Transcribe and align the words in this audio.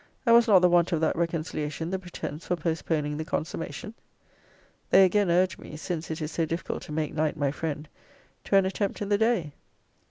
And 0.25 0.33
was 0.35 0.47
not 0.47 0.63
the 0.63 0.67
want 0.67 0.91
of 0.93 1.01
that 1.01 1.15
reconciliation 1.15 1.91
the 1.91 1.99
pretence 1.99 2.47
for 2.47 2.55
postponing 2.55 3.17
the 3.17 3.23
consummation? 3.23 3.93
They 4.89 5.05
again 5.05 5.29
urge 5.29 5.59
me, 5.59 5.77
since 5.77 6.09
it 6.09 6.23
is 6.23 6.31
so 6.31 6.43
difficult 6.43 6.81
to 6.85 6.91
make 6.91 7.13
night 7.13 7.37
my 7.37 7.51
friend, 7.51 7.87
to 8.45 8.55
an 8.57 8.65
attempt 8.65 9.03
in 9.03 9.09
the 9.09 9.19
day. 9.19 9.53